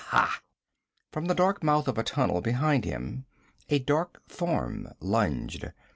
[0.07, 0.41] Ha!'
[1.11, 3.27] From the dark mouth of a tunnel behind him
[3.69, 5.71] a dark form lunged.